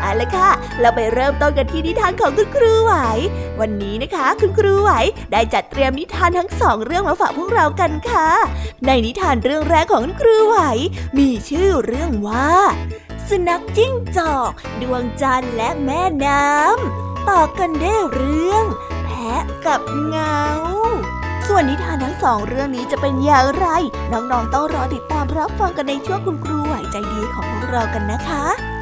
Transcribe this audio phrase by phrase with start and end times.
[0.00, 2.94] เอาละค่ะ เราไปเริ่มต้นกันที่นิทานของคุณครูไหว
[3.60, 4.90] วันนี้นะคะคุณครูไหว
[5.32, 8.28] ได้จัดเตรียมนิทานทั้งสองเรื่องมาฝากพวกเรากันค่ะ
[8.86, 10.58] ในนิทานเรื่องแรกของคุณครูไหว
[11.18, 12.50] มีชื่อเรื่องว่า
[13.28, 14.50] สุนัขจิ้งจอก
[14.82, 18.64] ดวงจันทร์และแม่น้ำต่อกันได้เรื่อง
[19.04, 20.42] แพะกับเงา
[21.48, 23.66] ส่วนนิทานทั้งสองเรื่องนี้จะเป็นอย่างไร
[24.12, 28.77] น้องๆต้องรอติดตามรับฟังกันในช่วงคุณครูไหวใจดีของพวกเรากันนะคะ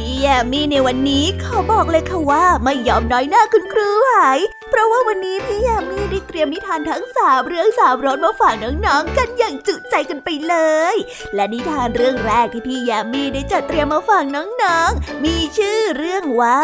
[0.00, 4.38] พี่แยมมี่ในวันนี้ขาบอกเลยค่ะว่าไม่ยอมน้อยหน้าคุณครูหาย
[4.70, 10.56] เพราะว่าวันนี้พี่แยมมี่ได้เตรียมนิทานทั้งสามเรื่องสามรสมาฝากน้องๆกันอย่างจุใจกันไปเล
[10.94, 10.96] ย
[11.34, 16.60] และนิทานเรื่องแรกที่พี่แยมมี่ได้จัดเตรียมมาฝากน้องๆ มีชื่อเรื่องว่า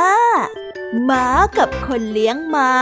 [1.10, 1.26] ม้า
[1.58, 2.74] กับคนเลี้ยงม้า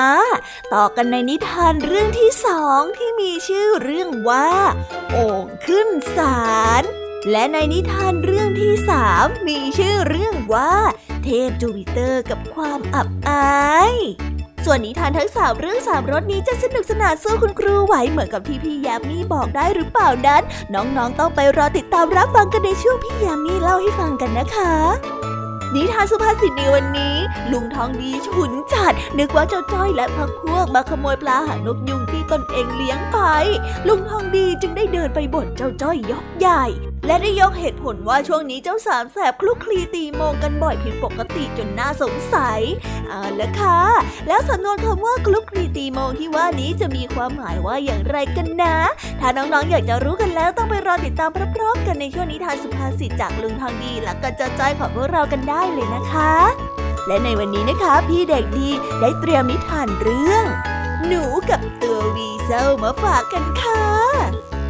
[0.74, 4.50] ต่อกันในนิทานเรื่องที่สองที่มีชื่อเรื่องว่า
[5.10, 6.44] โอ่งขึ้นศา
[6.82, 6.84] ล
[7.30, 10.72] และในนิทานเรื่องที่สามมีชื่อเรื่องว่า
[11.24, 13.94] เทพจูปิเตอร์กับความอับอาย
[14.64, 20.42] ส่วนนิทานทั้งสามเรื่องสามรสนี้จะสนุกสนานสู้คุณครูไหวเหมือนกับที่พี่ยามีบอกได้หรือเปล่านั้น
[20.74, 24.74] น้องๆต้องไปรอติดตามรับฟังกันในช่วงพี่ยามีเล่าให้ฟังกันนะคะ
[25.74, 27.16] นิทานสุภาษิตในวันนี้
[27.52, 33.18] ลุงทองดีฉุนจัด นึกว่าเจ้าจ้อยและพักพวกมาขโมยปลาหางนกยุงที่ตนเองเลี้ยงไป
[33.88, 36.64] ลุงทองดีจึงได้เดินไปบ่นเจ้าจ้อยยกใหญ่
[37.06, 42.60] และได้ยกเหตุผลว่าช่วงนี้เจ้าสามแสบคลุกคลีตีโมงกันบ่อยผิดปกติจนน่าสงสัย
[43.08, 43.80] เอาละค่ะ
[44.28, 48.76] แล้วสำนวนคำว่าคลุกคลีตีโมงที่ว่านี้จะมีความหมายว่าอย่างไรกันนะ
[49.20, 56.34] ถ้าน้องๆอยากจะรู้กันแล้วต้องไปรอติดตามพร้อมๆกันในช่วงนิทานสุภาษิตจากลุงทองดีและก็จะจ้อยของพวกเรากันได้เลยนะคะ
[57.06, 58.68] และในวันนี้นะคะ พี่เด็กดี
[59.00, 60.44] ได้เตรียมนิทานเรื่อง
[61.06, 63.84] หนูกับตัววีเซลมาฝากกันค่ะ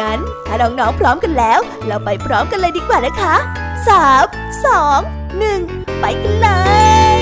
[0.00, 3.34] งั้นถ้าน้องๆพร้อมกันแล้ว เราไปพร้อมกันเลยดีกว่านะคะ
[3.88, 4.24] สาม
[4.66, 5.00] สอง
[5.38, 5.60] หนึ่ง
[6.00, 6.48] ไปกันเล
[7.16, 7.18] ย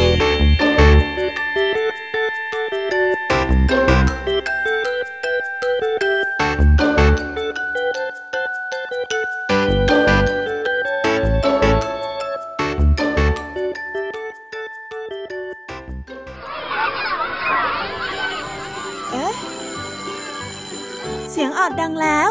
[21.30, 22.30] เสียงออดดังแล้ว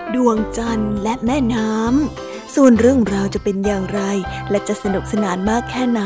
[0.15, 4.01] ดวงจันทร์และแม่น้ำ ส่วนเรื่องราวจะเป็นอย่างไร
[4.49, 6.01] และจะสนุกสนานมากแค่ไหน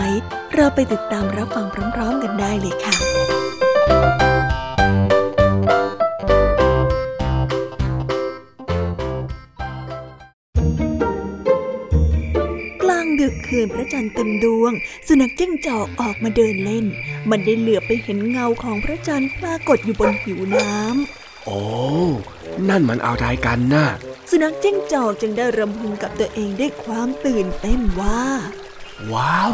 [0.55, 2.95] เราไปติดตามรับฟังพร้อมๆกันได้เลยค่ะ
[12.83, 14.71] กลางดึกคืนพระจันทร์เต็มดวง
[15.07, 16.85] สุนัขจิ้งจอกออกมาเดินเล่น
[17.29, 21.61] มันได้เหลือไปเห็นเงาของพระจันทร์ปรากฏอยู่บนผิวน้ำ โอ้
[22.69, 23.87] นั่นมันอะไรกันนะ่ะ
[24.29, 28.21] สุนัขจิ้งจอกจึงได้รำพึงกับตัวเองด้วยความตื่นเต้นว่า
[29.13, 29.53] ว้าว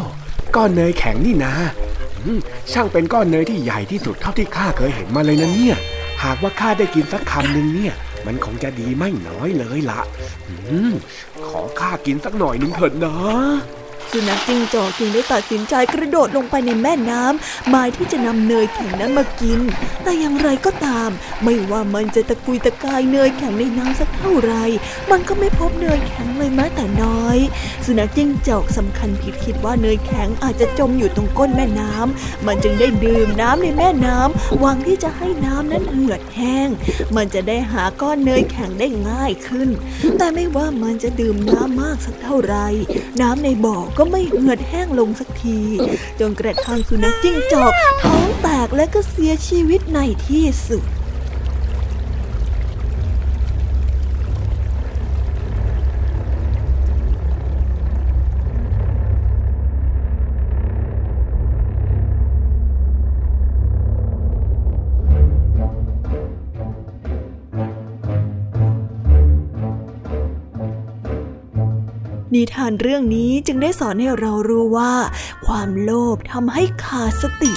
[0.56, 1.54] ก้อนเนยแข็งนี่นา
[2.72, 5.76] ช่างเป็นก้อนเนยที่ใหญ่ที่สุดเท่าที่ข้าเคยเห็นมาเลยนะเนี่ย
[6.24, 7.94] หากว่าข้าได้กินสักคำหนึ่งเนี่ย
[8.26, 10.00] มันคงจะดีไม่น้อยเลยละ
[11.46, 13.14] ขอข้ากินสักหน่อยหนึ่งเถิดนะ
[14.10, 19.60] สุนัขจิ้งจอกจึงได้ตัดสินใจกระโดดลงไปในแม่น้ำหมายที่จะนำเนยแข็งนั้นมากิน
[20.02, 21.10] แต่อย่างไรก็ตาม
[21.44, 24.52] ไม่ว่ามันจะตะกุยตะกายเนยแข็งในน้ำสักเท่าไร
[25.10, 27.38] มันก็ไม่พบเนยแข็งเลยแม้แต่น้อย
[27.84, 36.68] สุนัขจิ้งจอกสำคัญผิดคิดว่าเนยแข็งอาจจะจมอยู่ตรงก้นแม่น้ำมันจึงได้ดื่มน้ำในแม่น้ำหวังที่จะให้น้ำนั้นเหือดแห้ง
[37.16, 39.68] มันจะได้หาก้อนเนยแข็งได้ง่ายขึ้น
[40.18, 42.56] แต่ไม่ว่ามันจะดื่มน้ำมากสักเท่าไร
[43.20, 45.58] น้ำในบ่อก็ไม่เหือดแห้งลงสักที
[46.20, 47.72] จนกระทั่งสุนัขจิ้งจอก
[48.02, 50.84] ท้องแตกและก็เสียชีวิตในที่สุด
[72.34, 74.92] นิทานเรื่องนี้จึงได้สอนให้เรารู้ว่า
[75.46, 77.52] ความโลภทำให้ขาดสติ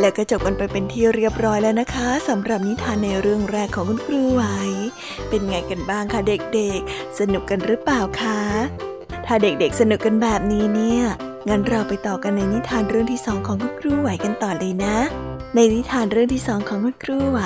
[0.00, 4.42] และก็จบกันไปเป็นที่เรียบร้อยแล้วนะคะสำหรับนิทานในเรื่องแรกของคุณครูไหว
[5.28, 8.85] เป็นไงกันบ้างคะเด็กๆ สนุกกันหรือเปล่าคะ
[9.26, 11.02] ถ้าเด็กๆสนุกกันแบบนี้เนี่ย
[11.48, 14.96] งั้นเราไปต่อกันในนิทานเรื่องที่สองของคุณครูไหวกันต่อเลยนะ
[15.54, 17.40] ในนิทานเรื่องที่สองของคุณครูไหว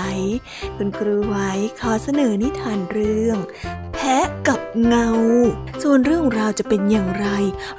[0.77, 1.37] คุณครูไหว
[1.81, 3.39] ขอเสนอนิทานเรื่อง
[3.95, 5.09] แพะกับเงา
[5.83, 7.27] ส่วนเรื่องราวจะเป็นอย่างไร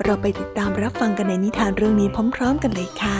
[0.03, 3.18] เราไปติดตามรับฟังกันในนิทานเรื่องนี้พร้อม ๆ กันเลยค่ะ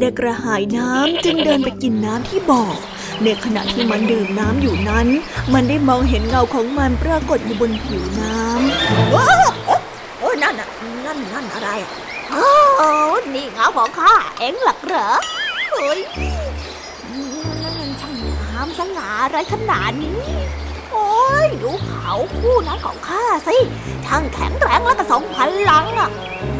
[0.00, 2.62] ได้กระหายน้ำจึงเดินไปกินน้ำที่บ่อ
[3.22, 5.06] ในขณะที่มันดื่มน้ำอยู่นั้น
[5.52, 9.30] มันได้มองเห็นเงาของมันปรากฏอยู่บนผิวน้ำว้า
[10.18, 10.68] โอ้นั่นน่ะ
[11.06, 11.70] นั่นนั่นอะไร
[12.30, 12.48] โอ้
[13.34, 15.10] นี่เงาของข้าเอ็งหลักเหรอ
[15.70, 16.00] เฮ้ย
[17.62, 20.20] นั่นช่างงามสง่าอะไรขนาดนี้
[20.92, 21.10] โอ้
[21.44, 23.56] ยดูเขาคู่นั้นของข้าสิ
[24.06, 25.36] ช่างแข็งแรงและกระสองพ
[25.70, 26.10] ลังอะ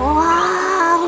[0.01, 0.43] ว้า
[0.97, 1.01] ว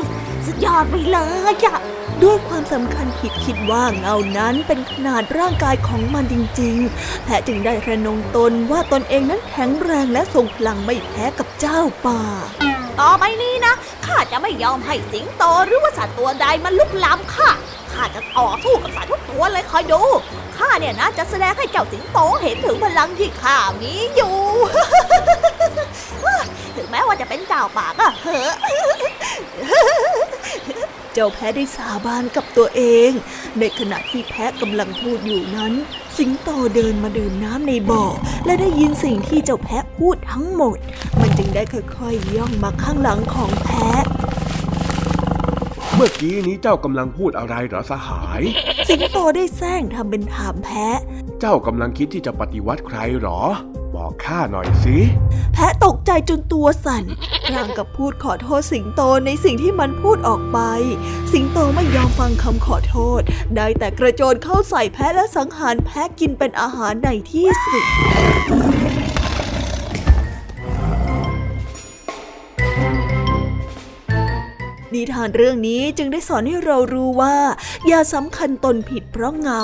[0.45, 1.19] สุดยอดไปเล
[1.51, 1.73] ยจ้ะ
[2.21, 12.21] ด้วยความสำคัญผิดคิดว่าเงานั้นเป็นขนาดร่างกายของมันจริงๆแพะจึงได้ระนงตนว่าตนเองนั้นแข็งแรงและทรงพลังไม่แพ้กับเจ้าป่า
[13.01, 13.73] ต่อไปนี้นะ
[14.05, 17.49] ข้าจะไม่ยอมให้สิงโตหรือว่าสัตว์ตัวใดมาลุกล้ำข้า
[17.93, 20.01] ข้าจะต่อสู้กับสัตว์ทุกตัวเลยคอยดู
[20.57, 24.35] ข้าเนี่ยนะจะแสดงให้เจ้าสิงโตเห็นถึงพลังที่ข้ามีอยู่
[26.75, 28.53] ถึงแม้ว่าจะเป็นเจ้าป่าก็เหอะ
[31.13, 33.11] เจ้าแพะได้สาบานกับตัวเอง
[33.59, 35.73] ในขณะที่แพะกำลังพูดอยู่นั้น
[36.17, 38.03] สิงโตเดินมาดื่มน้ำในบ่อ
[38.45, 40.77] และได้ยินสิ่งที่เจ้าแพะพูดทั้งหมด
[41.19, 44.03] มันจึงได้ค่อยๆย่องมาข้างหลังของแพะ
[45.95, 48.41] เมื่อกี้นี้เจ้ากำลังพูดอะไรหรอสหาย
[48.89, 50.99] สิงโตได้แซงทำเป็นถามแพะ
[51.39, 53.41] เจ้ากำลังคิดที่จะปฏิวัติใครหรอ
[54.03, 54.97] บอกข้าหน่อยสิ
[55.53, 57.03] แพะตกใจจนตัวสั่น
[57.49, 60.59] พลางกับพูดขอโทษสิงโตในสิ่งที่มันพูดออกไป
[61.31, 63.21] สิงโตไม่ยอมฟังคำขอโทษ
[63.55, 67.83] ได้แต่กระโจนเข้าใส่แพะและสังหารแพะกินเป็นอาหารในที่สุด
[74.93, 77.37] นิทานเรื่องนี้จึงได้สอนให้เรารู้ว่า
[77.87, 79.63] อย่าสำคัญตนผิดเพราะเงา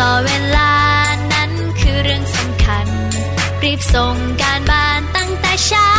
[0.00, 0.72] ต่อเวลา
[1.32, 1.50] นั้น
[1.80, 2.86] คือเรื่องสำคัญ
[3.62, 5.92] รีบส่งการบ้านตั้งแต่เช้า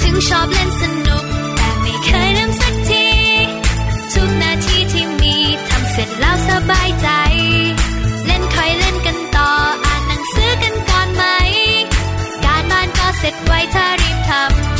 [0.00, 1.24] ถึงชอบเล่นสนุก
[1.56, 3.08] แต่ไม่เคยลืมสักที
[4.12, 5.36] ทุกนาทีที่มี
[5.68, 7.08] ทำเสร็จแล้วสบายใจ
[13.20, 14.75] เสร็จไวถ้ารีบทำ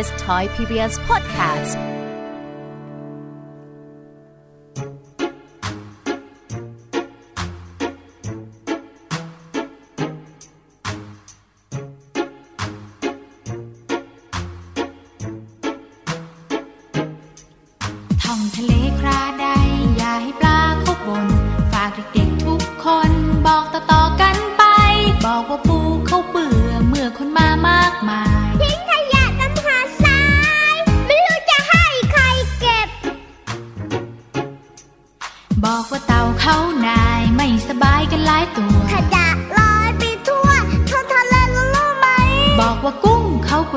[0.00, 1.72] is Thai PBS Podcast
[18.22, 19.46] ท่องทะเลคราใด
[19.96, 21.26] อย่าให้ปลาเข้าน
[21.72, 23.10] ฝากเด็กๆทุกคน
[23.46, 24.62] บอกต่อๆกันไป
[25.24, 25.79] บอกว่าปู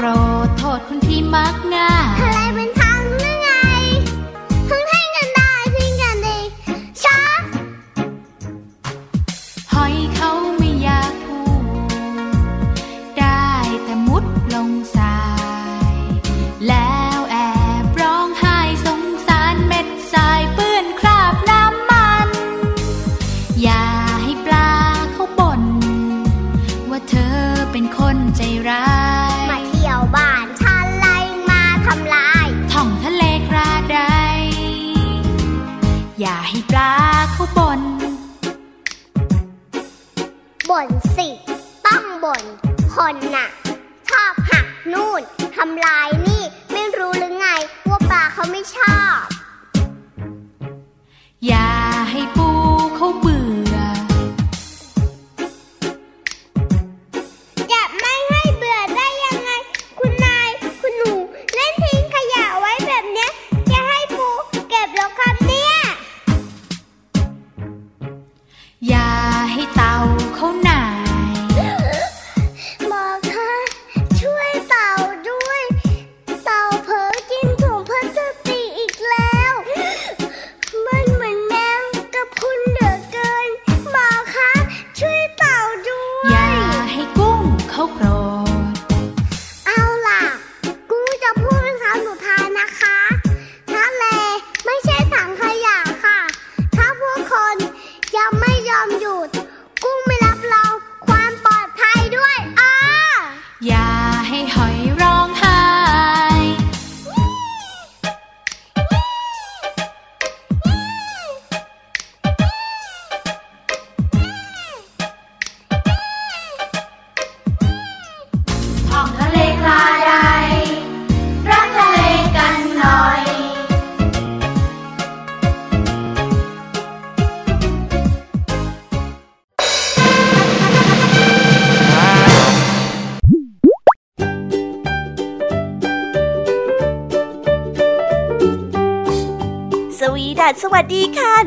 [0.03, 0.07] ร
[0.48, 1.92] ดโทษคนที่มักง่าย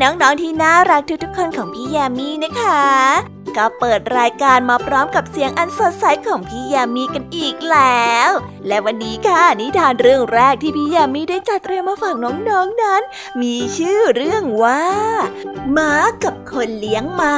[0.06, 2.86] น้องๆที่น่ารักทุกๆคนของพี่ยามีนะคะ
[3.56, 8.30] ก็เปิดรายการมาพร้อมกับเสียงอันสดใสของพี่ยามีกันอีกแล้ว
[8.66, 13.02] และวันนี้ค่ะนิทานเรื่องแรกที่พี่ยามีได้จัดเตรียมมาฝากน้องๆนนั้น
[13.42, 14.82] มีชื่อเรื่องว่า
[15.72, 15.92] หมา
[16.24, 17.36] กับคนเลี้ยงหมา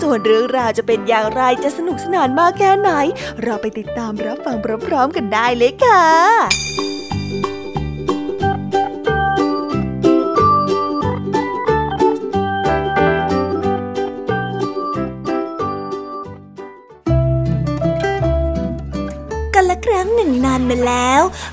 [0.00, 2.90] ส่วนเรื่องราวจะเป็นอย่างไรจะสนุกสนานมากแค่ไหน
[3.42, 4.56] เราไปติดตามรับฟัง
[4.86, 6.83] พร้อมๆกันได้เลยค่ะ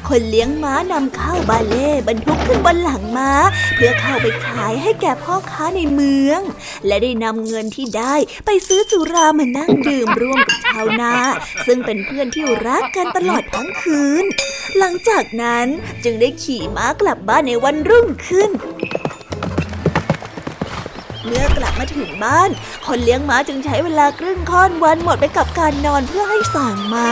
[0.07, 3.31] คนเลี้ยงม้านำข้าวบาเล่บรรทุกขึ้นบนหลังม้า
[3.75, 6.39] เพื่อเข้าไปขายให้แก่พ่อค้าในเมือง
[6.87, 8.15] และได้นำเงินที่ได้
[8.45, 11.13] ไปซื้อสุรามานั่งดื่มร่วมกับชาวนา
[11.67, 14.23] ซึ่งเป็นเพื่อนที่รักกันตลอดทั้งคืน
[14.77, 15.67] หลังจากนั้น
[16.03, 18.51] จึงได้ขี่ม้ากลับบ้านในวันรุ่งขึ้น
[21.25, 22.49] เมื่อกลับมาถึงบ้าน
[22.85, 27.11] คนเลี้ยงม้าจึงใช้เวลาครึ่งค่อนวันหมดไปกับการนอนเพื่อให้ส่างเมา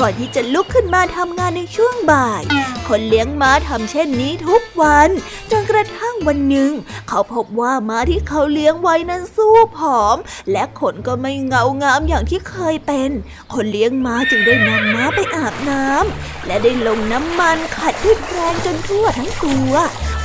[0.00, 2.42] ก่อนที่จะลุกขึ้นมาทำงานในช่วงบ่าย
[2.88, 5.08] คนเลี้ยงม้าทำเช่นนี้ทุกวัน
[5.50, 6.72] จนกระทั่งวันหนึ่ง
[7.08, 10.16] เขาพบว่าม้าที่เขาเลี้ยงไว้นั้นสู้ผอม
[10.52, 13.10] และขนก็ไม่เงางามอย่างที่เคยเป็น
[13.52, 19.74] คนเลี้ยงม้าจึงได้นำม้าไปอาบน้ำและได้ลงน้ำมันขัดด้วยแปรงจนทั่วทั้งตัว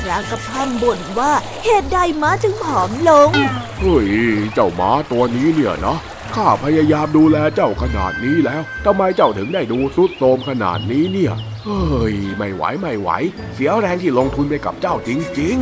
[0.01, 1.31] พรางกับพร่ำบ่นว่า
[1.65, 3.31] เหตุใดม้าจึงผอมลง
[3.79, 4.09] เฮ้ย
[4.53, 5.97] เจ้าม้าตัวนี้เนี่ยนะ
[6.35, 11.33] ข้าพยายามดูแลเจ้าขนาดนี้แล้วทำไมเจ้าถึงได้ดูสุดโทรมขนาดนี้เนี่ย
[11.65, 13.09] เฮ้ย ไม่ไหวไม่ไหว
[13.55, 15.57] เสียแรงที่ลงทุนไปกับเจ้าจริง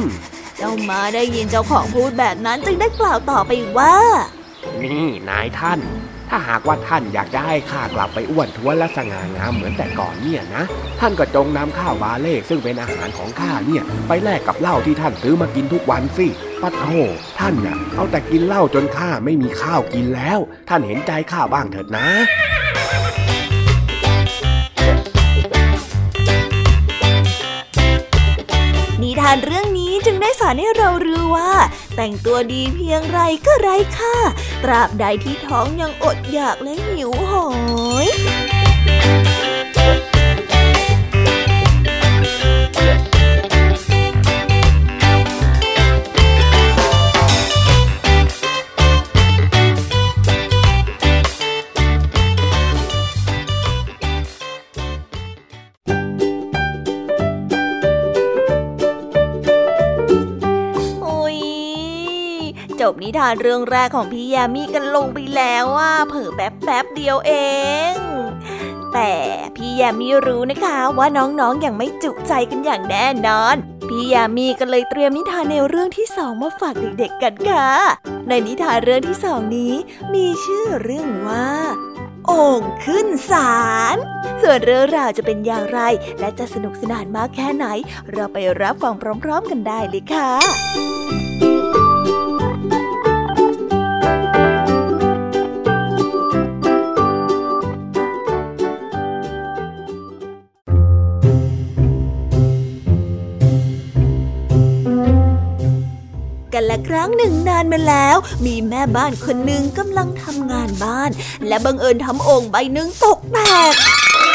[0.57, 5.79] เจ้าม้าได้ยินเจ้าของพูดแบบนั้นจึงได้กล่าวต่อไปว่าๆนี่นายท่าน
[6.29, 10.63] ถ้าหากว่าท่านอยากจะให้ข้ากลับไปอ้วนท้วนและสง่างามเหมือนแต่ก่อนเนี่ยนะ
[10.99, 16.27] ท่านก็จงนำข้าวบาเล่ซึ่งเป็นอาหารของข้าเนี่ย ไปแลกกับเหล้าที่ท่านซื้อมากินทุกวันสิ
[16.61, 16.85] ปัดโท
[17.39, 22.07] ท่านน่ะ เอาแต่กินเหล้าจนข้าไม่มีข้าวกินแล้ว ท่านเห็นใจข้าบ้างเถิดนะ
[29.01, 31.51] นิทานเรื่องนี้ จึงได้สอนให้เรารู้ว่า
[31.95, 34.15] แต่งตัวดีเพียงไรก็ไร้ค่า
[34.63, 37.33] ตราบใดที่ท้องยังอดอยากและหิวโห
[38.05, 38.07] ย
[62.95, 67.33] บนิทานเรื่องแรกของพี่ยามีกันลงไปแล้วว่าเผอแป๊บแป๊บเดียวเอ
[67.91, 67.93] ง
[68.93, 69.13] แต่
[69.55, 73.55] พี่ยามีรู้นะคะว่าน้องๆออย่างไม่จุใจกันอย่างแน่นอน
[73.89, 77.69] พี่ยามีก็เลยเตรียมนิทานแนวเรื่องที่สองมาฝากเด็กๆกันค่ะ
[78.27, 79.73] ในนิทานเรื่องที่สองนี้
[80.13, 81.47] มีชื่อเรื่องว่า
[82.25, 83.55] โอ่งขึ้นศา
[83.95, 83.97] ล
[84.41, 85.79] ส่วนเรื่องราวจะเป็นอย่างไร
[86.19, 87.65] และจะสนุกสนานมากแค่ไหน
[88.11, 90.94] เราไปรับฟังพร้อม ๆ กันได้เลยค่ะ
[106.69, 111.09] ละครั้งหนึ่งนานมาแล้ว มีแม่บ้านคนหนึ่งกำลังทำงานบ้าน
[111.47, 113.39] และบังเอิญทำโอ่งใบหนึ่งตกแต
[113.71, 113.73] ก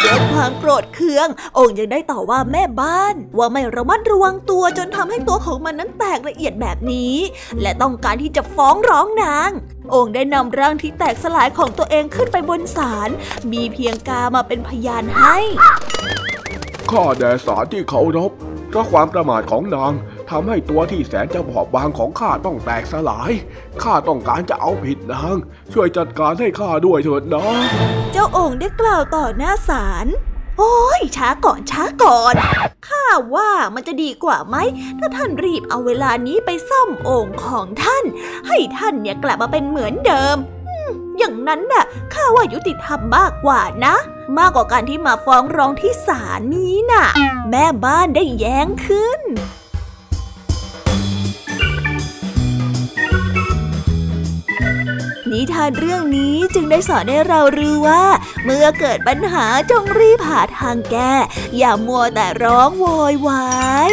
[0.04, 7.14] ด้วยความโกรธเคืองโอ่งยังได้ต่อว่าแม่บ้าน ว่าไม่ระมัดระวังตัวจนทำให้ตัวของมันนั้นแตกละเอียดแบบนี้
[7.62, 9.50] และต้องการที่จะฟ้องร้องนาง
[9.90, 13.08] โอ่งได้นำร่างที่แตกสลายของตัวเองขึ้นไปบนศาล
[13.52, 15.36] มีเพียงกามาเป็นพยานให้
[16.90, 18.32] ข้าแด่สารที่เคารพ
[18.68, 19.92] เพราะความประมาทของนาง
[20.30, 23.32] ทำให้ตัวที่แสนจะบอบบางของข้าต้องแตกสลาย
[23.82, 25.36] ข้าต้องการจะเอาผิดนาง
[25.72, 27.46] ช่วยจัดการให้ข้าด้วยเถิดนะ
[28.12, 30.06] เจ้าโอ่งได้กล่าวต่อหน้าศาล
[30.58, 32.34] โอ้ยช้าก่อนช้าก่อน
[32.88, 34.56] ข้าว่ามันจะดีกว่าไหม
[34.98, 38.04] ถ้าท่านรีบเอาเวลานี้ไปซ่อมโอ่งของท่าน
[38.48, 40.36] ให้ท่านเนี่ยกลับมาเป็นเหมือนเดิม
[41.18, 43.96] อย่างนั้นน่ะข้าว่ายุติธรรมมากกว่านะ
[44.38, 47.06] มากกว่าการที่มาฟ้องร้องที่ศาลนี้น่ะ
[47.50, 49.22] แม่บ้านได้แย้งขึ้น
[55.32, 58.04] นิทานเรื่องนี้จึงได้สอนให้เรารู้ว่า
[58.44, 61.12] เมื่อเกิดปัญหาจงรีบหาทางแก้
[61.58, 63.44] อย่ามัวแต่ร้องโวยวา
[63.90, 63.92] ย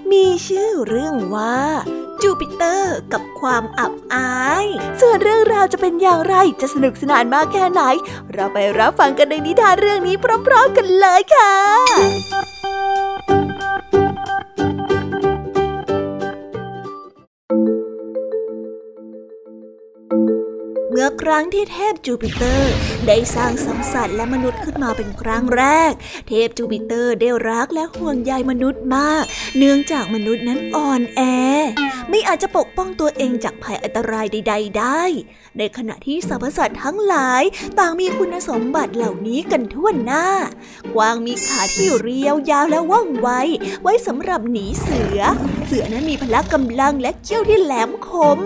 [0.11, 1.59] มีชื่อเรื่องว่า
[2.21, 4.65] จูปิเตอร์กับความอับอาย
[5.01, 7.81] ส่วนเรื่องราวจะเป็นอย่างไรจะสนุกสนานมากแค่ไหน
[8.33, 10.15] เราไปรับฟังกันในนิทานเรื่องนี้
[10.47, 11.53] พร้อมๆกันเลยค่ะ
[21.03, 22.73] มื่อครั้งที่เทพจูปิเตอร์
[23.07, 25.91] ได้สร้างสังสัตว์และมนุษย์ขึ้นมาเป็นครั้งแรก
[26.27, 29.23] เทพจูปิเตอร์ได้รักและห่วงใยมนุษย์มาก
[29.57, 31.21] เนื่องจากมนุษย์นั้นอ่อนแอ
[32.09, 35.03] ไม่อาจจะปกป้องตัวเองจากภัยอันตรายใด ๆ ได้
[35.57, 37.43] ในขณะที่สรรพสัตว์ทั้งหลาย
[37.79, 40.27] ต่างมีคุณสมบัติเหล่านี้กันทั่วหน้า
[40.95, 43.29] กวางมีขาที่เรียวยาวและว่องไว
[43.83, 45.19] ไว้สำหรับหนีเสือ
[45.65, 48.39] เสือนั้นมีพละกำลังและเขี้ยวที่แหลมคม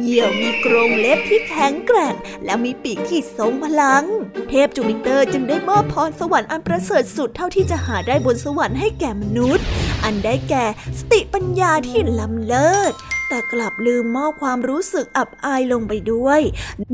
[0.00, 2.14] เหยี่ยวมีกรงเล็บที่แข็งแกร่ง
[2.44, 4.04] และมีปีกที่ทรงพลัง
[4.48, 9.64] เทพจูปิเตอร์จึงได้มอบพรสวรรค์อันประเสริฐสุดเท่าที่จะหาได้บนสวรรค์ให้แก่มนุษย์
[10.04, 10.64] อันได้แก่
[10.98, 12.94] สติปัญญาที่ล้ำเลิศ
[13.28, 16.40] แต่กลับลืมมอบความรู้สึกอับอายลงไปด้วย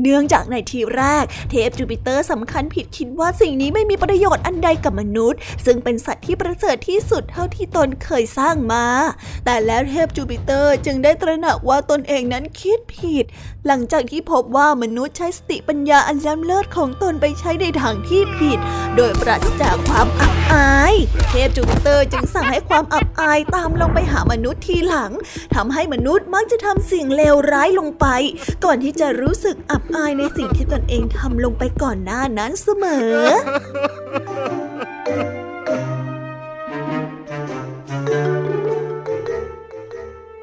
[0.01, 8.85] เนื่องจากในทีแรก เทพจูปิเตอร์สำคัญผิดคิดว่าสิ่งนี้ไม่มีประโยชน์อันใดกับมนุษย์ ซึ่งเป็นสัตว์ที่ประเสริฐที่สุดเท่าที่ตนเคยสร้างมา
[9.45, 13.25] แต่แล้วเทพจูปิเตอร์จึงได้ตระหนักว่าตนเองนั้นคิดผิด
[13.67, 18.59] หลังจากที่พบว่ามนุษย์ใช้สติปัญญาอันล้ำเลิศของตนไปใช้ในทางที่ผิด
[18.95, 20.93] โดยปราศจากความอับอาย
[21.29, 25.11] เทพจูปิเตอร์จึงสั่งให้ความอับอายตามลงไปหามนุษย์ทีหลัง
[25.55, 28.05] ทำให้มนุษย์มักจะทำสิ่งเลวร้ายลงไป
[28.65, 33.17] ก่อนที่จะรู้สึกอับอายในสิ่งที่ตนเองทำลงไปก่อนหน้านั้นเสมอ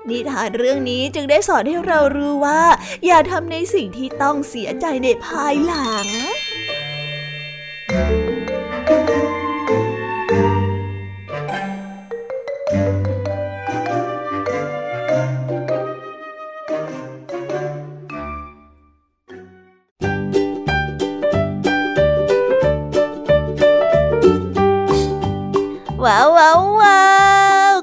[0.09, 2.63] นิทานเรื่องนี้จึงได้สอนให้เรารู้ว่า
[3.07, 6.07] อย่าทำในสิ่งที่ต้องเสียใจในภายหลัง
[26.41, 27.83] 哦哦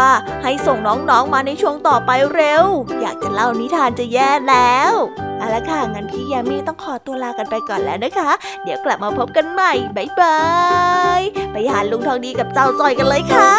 [0.43, 2.65] ให้ส่งน้องๆมาในช่วงต่อไปเร็ว
[3.01, 4.93] อยากจะเล่านิทานจะแย่แล้ว
[5.37, 8.31] เอาละค่ะ งั้นพี่ยามีต้องขอตัวลากันไปก่อนแล้วนะคะ
[8.63, 10.39] เดี๋ยวกลับมาพบกันใหม่บ๊ายบา
[11.19, 13.51] ย ไปหาลุงทองดีกับเจ้าจอยกันเลยค่ะ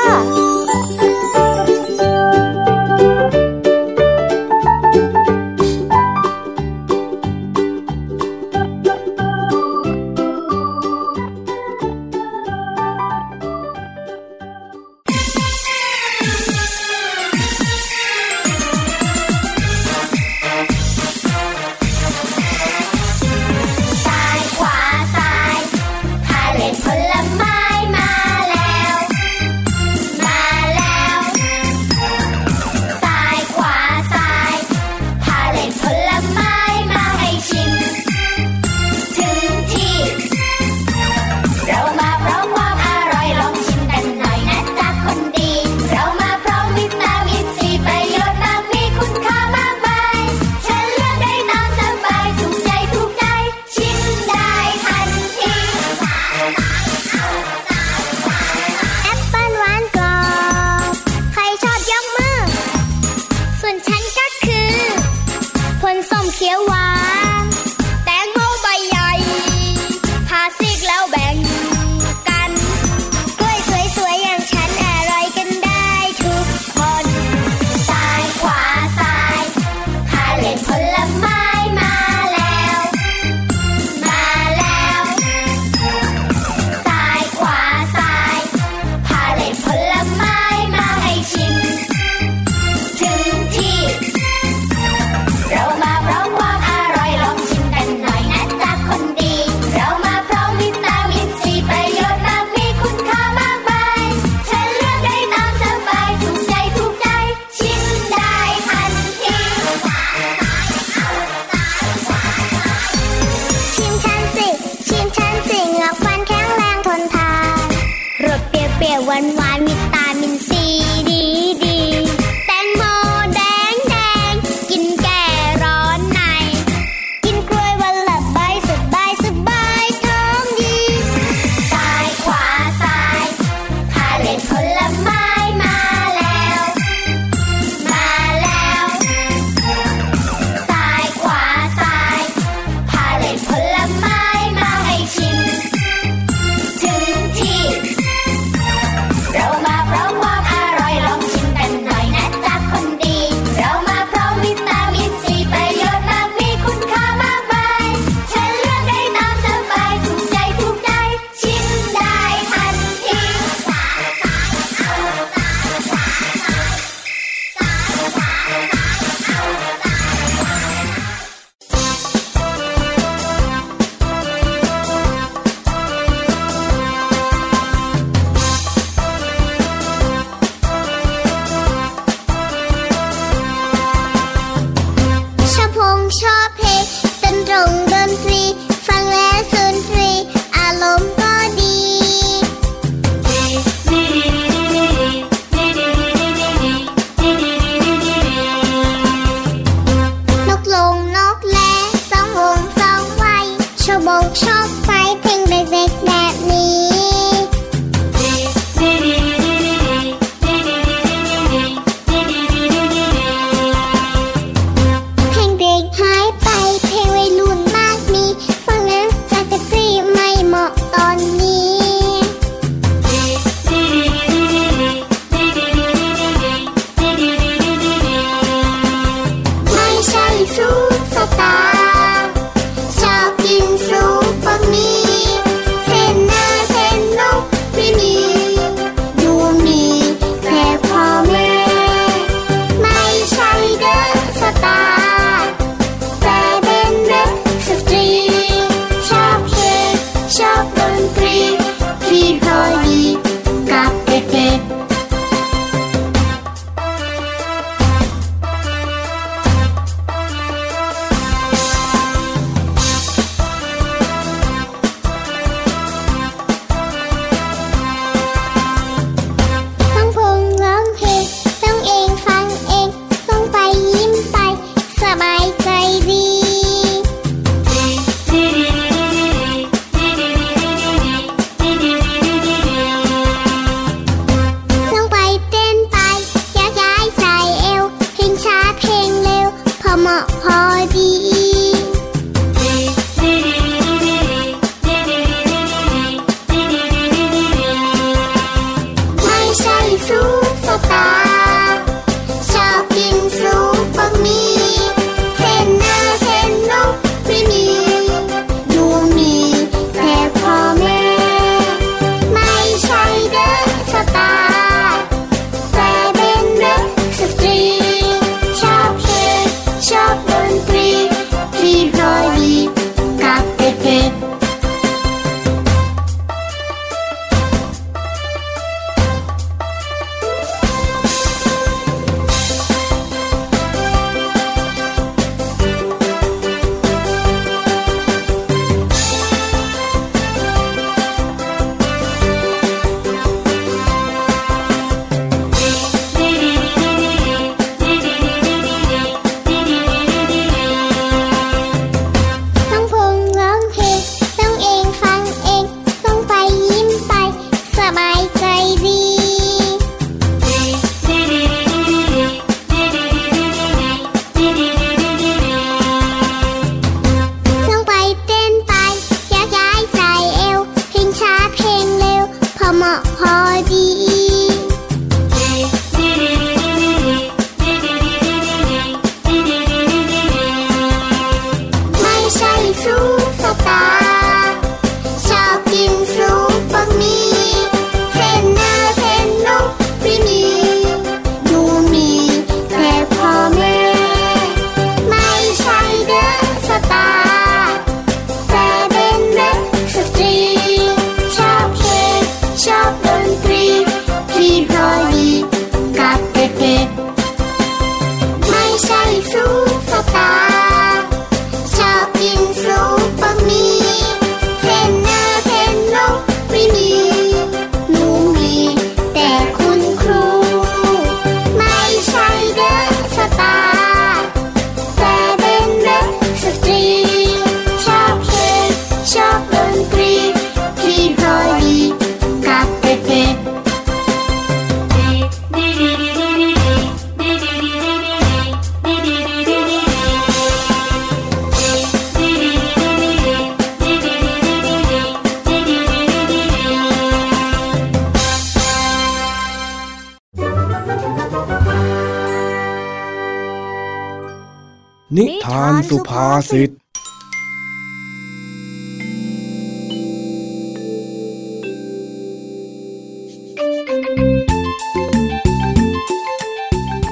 [456.53, 456.71] ภาษิต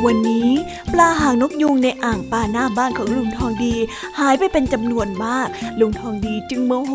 [0.07, 0.51] วันนี้
[0.93, 3.75] ปลาหางนกยุงในอ่างปลาหน้าบ้านของลุงทองดี
[4.19, 5.49] หายไปเป็นจำนวนมาก
[5.81, 6.95] ลุงทองดีจึงโมโห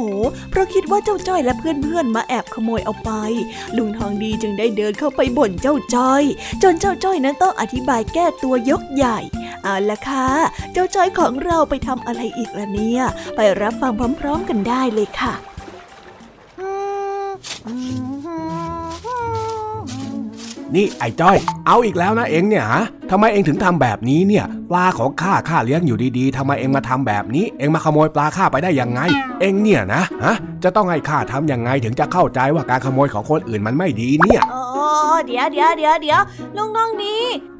[0.49, 3.11] เพราะคิดว่าเจ้าจ้อยและเพื่อนๆมาแอบขโมยเอาไป
[3.77, 6.23] ลุงทองดีจึงได้เดินเข้าไปบ่นเจ้าจ้อย
[6.63, 9.19] จนเจ้าจ้อยนั้นต้องอธิบายแก้ตัวยกใหญ่
[9.65, 10.27] เอาละค่ะ
[10.73, 13.01] เจ้าจ้อยของเราไปทำอะไรอีกล่ะเนี่ย
[13.35, 15.33] ไปรับฟังพร้อมๆกันได้เลยค่ะ
[20.75, 29.01] นี่ไอ้จ้อย เอาอีกแล้วนะเอ็งเนี่ยฮะทำไมเอ็งถึงทำแบบนี้เนี่ยปลาของข้าข้าเลี้ยงอยู่ดีๆทำไมเอ็งมาทำแบบนี้ เอ็งมาขโมยปลาข้าไปได้ยังไง
[29.41, 34.65] เอ็งเนี่ยนะฮะจะต้องให้ข้าทำยังไงถึงจะเข้าใจว่าการขโมยของคนอื่นมันไม่ดีเนี่ยโอ้
[35.25, 36.21] เดี๋ยวเดี๋ยวเดี๋ยวเดี๋ยว
[36.55, 37.17] ลุงทองดี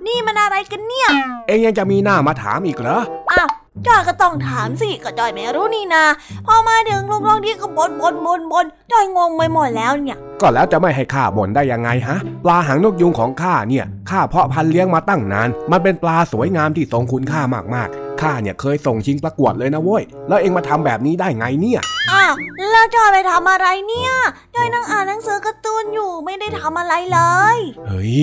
[0.08, 1.10] นี่มันอะไรกันเนี่ย
[1.48, 3.00] เอ็งยังจะมีหน้ามาถามอีกเหรอ
[3.32, 3.50] อ้าว
[3.88, 6.04] จอยก็ต้องถามสิก็จอยไม่รู้นี่นา
[6.46, 17.41] พอมาถึงลุงทองดีก็บ่นบ่นบ่นบ่นจอยงงไปหมดแล้วเนี่ยก็แล้วจะไม่ให้ข้าบ่นได้ยังไงฮะ ปลาหางนกยุงของข้าเนี่ยข้าเพาะพันธุ์เลี้ยงมาตั้งนาน มันเป็นปลาสวยงามที่ทรงคุณค่า
[17.76, 22.34] มากๆ ข้าเนี่ยเคยส่งชิงประกวดเลยนะเว้ย แล้วเอ็งมาทำแบบนี้ได้ไงเนี่ยอ้าว
[22.72, 24.11] แล้วจอยไปทำอะไรเนี่ย
[24.55, 27.20] จอยนั่งอ่านหนังสือการ์ตูนอยู่ไม่ได้ทำอะไรเล
[27.55, 27.57] ย
[27.88, 28.16] เฮ้ย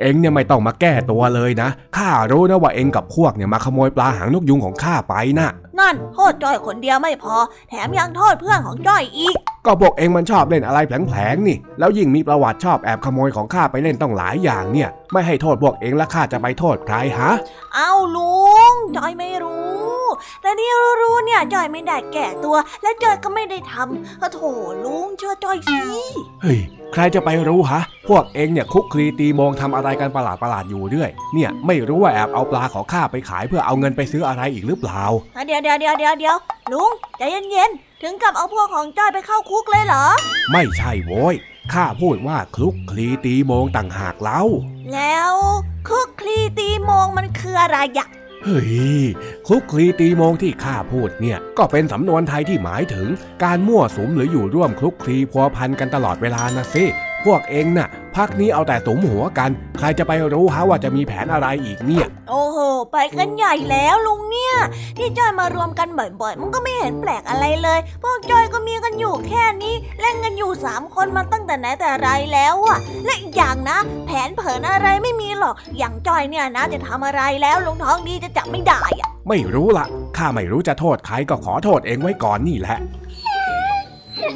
[0.00, 7.36] เอ็งเนี่ยไม่ต้องมาแก้ตัวเลยนะ ข้ารู้นะว่าเอ็งกับพวกเนี่ยมาขโมยปลาหางนกยุงของข้าไปนะนั่นโทษจอยคนเดียวไม่พอ
[7.68, 9.30] แถมยังโทษเพื่อนของจอยอี
[9.61, 17.30] กก็พวกเอ็งมันชอบเล่นอะไรแผลงๆนี่ แล้วยิ่งมีประวัติชอบแอบขโมยของข้าไปเล่นต้องหลายอย่างเนี่ย ไม่ให้โทษพวกเอ็งแล้วข้าจะไปโทษใครฮะ
[17.74, 20.02] เอ้าลุงจอยไม่รู้
[20.42, 20.70] แต่ที่
[21.02, 24.40] รู้ๆเนี่ยจอยไม่ได้แก่ตัว และจอยก็ไม่ได้ทำก็โถ
[24.84, 25.80] ลุงเชื่อจอยสิ
[26.42, 26.58] เฮ้ย
[26.92, 35.02] ใครจะไปรู้ฮะ พวกเอ็งเนี่ยคุกคลีตีโมงทำอะไรกันประหลาดประหลาดๆอยู่เรื่อย เนี่ยไม่รู้ว่าแอบเอาปลาของข้าไปขายเพื่อเอาเงินไปซื้ออะไรอีกหรือเปล่า
[35.46, 36.36] เดี๋ยวเดี๋ยวเดี๋ยวเดี๋ยวเดี๋ยว
[36.72, 40.04] ลุงใจเย็นๆ ถึงกับเอาพวกของจอยไปเข้าคุกเลยเหรอ
[40.50, 41.34] ไม่ใช่โว้ย
[41.72, 44.42] ข้าพูดว่าคลุกคลีตีโมงต่างหากเล่า
[44.92, 45.34] แล้ว
[45.88, 48.06] คุกคลีตีโมงมันคืออะไรอะ
[48.44, 49.04] เฮ้ย
[49.46, 53.06] คลุกคลีตีโมงที่ข้าพูดเนี่ย ก็เป็นสำนวนไทยที่หมายถึง
[53.44, 56.84] การมั่วสุมหรืออยู่ร่วมคลุกคลีพัวพันกันตลอดเวลานะสิ
[57.24, 62.58] พวกเองน่ะ พักนี้เอาแต่ตุมหัวกัน ใครจะไปรู้ฮะว่าจะมีแผนอะไรอีกเนี่ย โอ้โห
[62.92, 64.54] ไปกันใหญ่แล้วลุงเนี่ย
[64.98, 82.78] ที่จอยมารวมกันบ่อยๆ มันก็ไม่เห็นแปลกอะไรเลย พวกจอยก็มีกันอยู่แค่นี้เล่นกันอยู่สามคนมาตั้งแต่ไหนแต่ไรแล้วอะและอีกอย่างนะ แผนเผินอะไรไม่มีหรอก อย่างจอยเนี่ยนะจะทำอะไรแล้วลุงทองดีจะจับไม่ได้อะไม่รู้ละข้าไม่รู้จะโทษใครก็ขอโทษเองไว้ก่อนนี่แหละ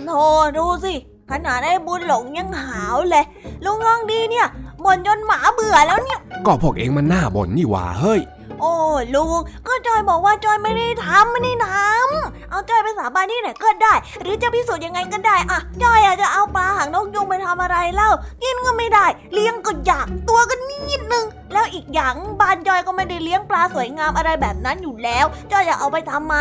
[0.07, 0.25] โธ่
[0.59, 0.95] ดูสิ
[1.31, 3.25] ขนาดไอ้บุญหลงยังหาวเลย
[3.65, 4.47] ลุงทองดีเนี่ย
[4.85, 8.21] บ่นจนหมาเบื่อแล้วเนี่ย ก็พวกเองมันน่าบ่นนี่หว่าเฮ้ย
[8.61, 8.75] โอ้
[9.15, 18.11] ลุงก็จอยบอกว่าจอยไม่ได้ทำไม่ได้ทำเอาจอยไปสาบานที่ไหนก็ได้ หรือจะพิสูจน์ยังไงก็ได้อะจอยอาจจะเอาปลาหางนกยุงไปทำอะไรเล่า
[18.43, 26.37] กินก็ไม่ได้ เลี้ยงก็อยากตัวก็นิดนึง แล้วอีกอย่างบ้านจอยก็ไม่ได้เลี้ยงปลาสวยงามอะไรแบบนั้นอยู่แล้ว จอยจะเอาไปทำไม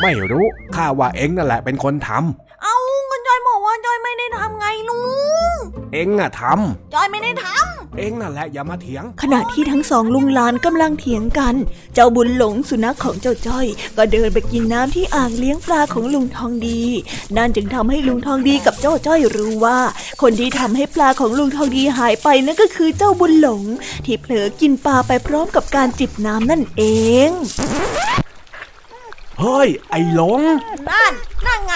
[0.00, 2.78] ไม่รู้ข้าว่าเองนั่นแหละเป็นคนทำ เอา
[3.10, 5.02] ก็จอยบอกว่าจอยไม่ได้ทำไงลุ
[5.52, 5.54] ง
[5.92, 6.42] เองน่ะท
[6.94, 11.54] จอยไม่ได้ทำเองนั่นแหละอย่ามาเถียง ขณะที่ทั้งสองลุงหลานกำลังเถียงกัน
[11.94, 16.82] เจ้าบุญหลงสุนัขของเจ้าจ้อย ก็เดินไปกินน้ำที่อ่างเลี้ยงปลาของลุงทองดี
[17.36, 19.78] นั่นจึงทำให้ลุงทองดีกับเจ้าจ้อยรู้ว่า
[20.22, 23.62] คนที่ทำให้ปลาของลุงทองดีหายไปนั่นก็คือเจ้าบุญหลง
[24.04, 26.82] ที่เผลอกินปลาไปพร้อมกับการจิบน้ำนั่นเอ
[27.28, 27.30] ง
[29.40, 31.12] เฮ้ย ไอ้หลงำนั่น
[31.46, 31.74] นั่นไง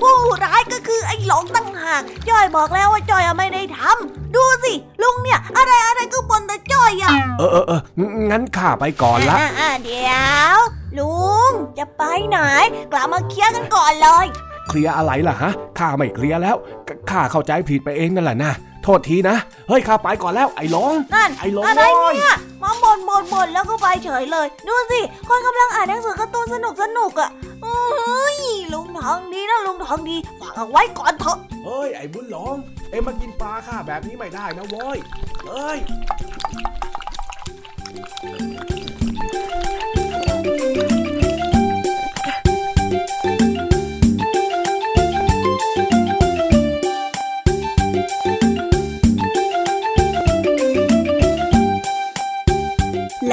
[0.00, 7.80] ผู้ร้ายก็คือไอ้หลงตั้งหากจอยบอกแล้วว่าจอยอะไม่ได้ทำดูสิ ลุงเนี่ย อะไรอะไรก็บนแต่จอยอะเออเออเออ
[8.30, 10.14] งั้นข้าไปก่อนละอ่าอ่าเดี๋ย
[10.54, 10.58] ว
[10.98, 11.14] ลุ
[11.50, 12.38] ง จะไปไหน
[12.92, 14.26] กลับมาเคลียร์กันก่อนเลย
[14.68, 16.56] เคลียร์อะไรล่ะฮะข้าไม่เคลียร์แล้ว
[16.88, 18.52] กข้าเข้าใจผิดไปเองนั่นแหละนะ
[18.84, 19.36] โทษทีนะ
[19.68, 22.79] เฮ้ยข้าไปก่อนแล้วไอ้หลงนั่นไอ้หลงอะไรโว้ยเนี่ยมาบ่นบ่น
[23.90, 27.30] ไปเฉยเลย ดูสิคนกำลังอ่านหนังสือการ์ตูนสนุกสนุกอะ่ะ
[27.62, 28.38] เอ้ย
[28.72, 32.56] ลุงทองดีนะลุงทองดีฝากเอาไว้ก่อนเถอะเฮ้ยไอ้บุญหลง
[32.90, 34.98] เอ็มมากินปลาค่ะแบบนี้ไม่ได้นะโว้ย
[35.46, 35.78] เฮ้ย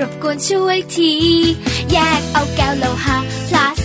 [0.00, 1.12] รบกวนช่วยที
[1.92, 3.18] แยกเอาแก้วโลหะ
[3.48, 3.81] พลาส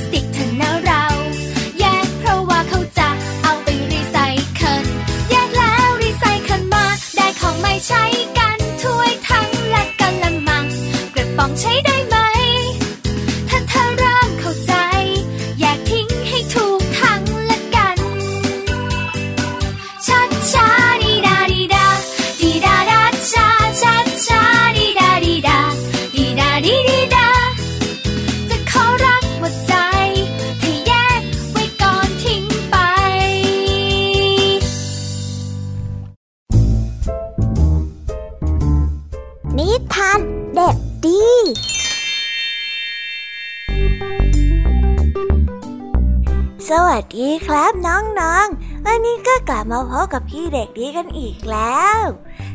[49.71, 51.99] มาพบกับพี่เด็กดีกันอีกแล้ว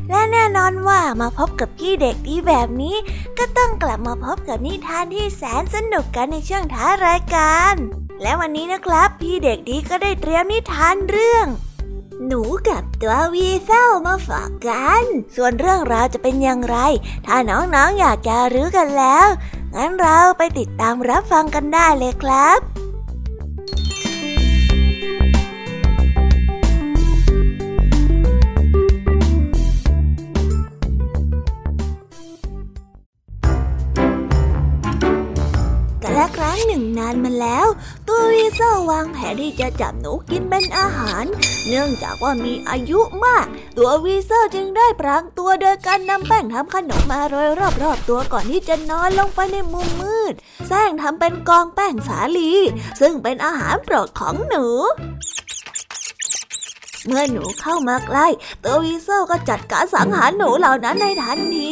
[0.09, 2.95] และแน่นอนว่ามาพบกับพี่เด็กดีแบบนี้
[3.37, 7.75] ก็ต้องกลับมาพบกับนิทานที่แสนสนุกกันในช่วงท้ารายการ
[8.21, 11.47] และวันนี้นะครับ พี่เด็กดีก็ได้เตรียมนิทานเรื่อง
[12.27, 15.03] หนูกับตัววีเซลมาฝากกัน
[15.35, 16.77] ส่วนเรื่องราวจะเป็นอย่างไร
[17.25, 19.27] ถ้าน้องๆออยากจะรู้กันแล้ว
[19.75, 37.67] งั้นเราไปติดตามรับฟังกันได้เลยครับานมาแล้ว
[38.07, 41.23] ตัว weasel วางแผนที่จะจับหนูกินเป็นอาหาร
[41.67, 43.45] เนื่องจากว่ามีอายุมาก
[43.77, 50.33] ตัว weasel จึงได้พรางตัวโดยการนำแป้งทำขนมมาโรยรอบๆตัวก่อนที่จะนอนลงไปในมุมมืด
[50.67, 52.51] แสร้งทำเป็นกองแป้งสาลี
[52.99, 54.65] ซึ่งเป็นอาหารโปรดของหนู
[57.07, 58.27] เมื่อหนูเข้ามาใกล้
[58.63, 61.71] ตัว weasel ก็จัดการสังหารหนูเหล่านั้นในทันที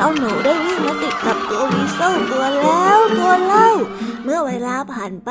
[0.00, 3.68] เจ้าหนูได้วิ่งมาติดกับตัววีเซลตัวแล้วตัวเล่า
[4.24, 5.30] เมื่อเวลาผ่านไป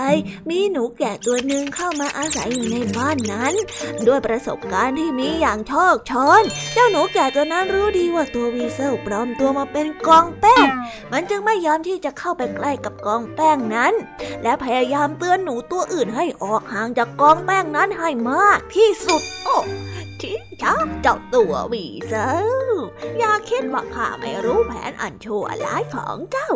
[0.49, 3.53] มีหนูแก่ตัวหนึ่งเข้ามาอาศัยอยู่ในบ้านนั้น
[4.07, 6.41] ด้วยประสบการณ์ที่มีอย่างโชคชน
[6.73, 10.67] เจ้าหนูแก่ตัวนั้นรู้ดีว่าตัววีเซลปลอมตัวมาเป็นกองแป้ง
[11.11, 13.93] มันจึงไม่ยอมที่จะเข้าไปใกล้กับกองแป้งนั้น
[14.43, 19.57] และพยายามเตือนหนูตัวอื่นให้ออกห่างจากกองแป้งนั้นให้มากที่สุด โอ้
[20.21, 22.13] ชิชักเจ้าตัววีเซ
[22.69, 22.71] ล
[23.19, 26.51] อย่าคิดว่าข้าไม่รู้แผนอันชั่วร้ายของเจ้า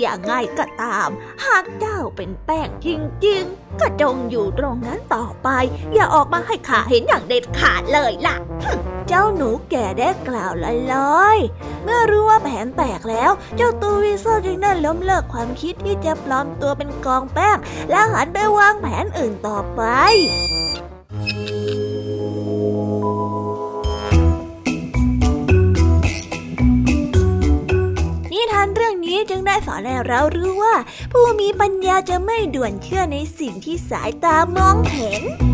[0.00, 1.08] อย่างไงก็ตาม
[1.44, 2.88] หากเจ้าเป็นแป้งจ
[3.26, 5.48] ริง ๆ ก็จงอยู่ตรงนั้นต่อไป
[5.94, 8.36] อย่าออกมาให้ข้าเห็นอย่างเด็ดขาดเลยล่ะ
[9.08, 10.52] เจ้าหนูแก่ได้กล่าว
[10.94, 17.56] ลอยๆ เมื่อรู้ว่าแผนแตกแล้ว เจ้าตัววีเซลจึงได้ล้มเลิกความคิดที่จะปลอมตัวเป็นกองแป้ง
[17.90, 19.82] และหันไปวางแผนอื่นต่อไป
[28.74, 30.74] เรื่องนี้จึงได้สอนให้เรารู้ว่า
[31.12, 35.53] ผู้มีปัญญาจะไม่ด่วนเชื่อในสิ่งที่สายตามองเห็น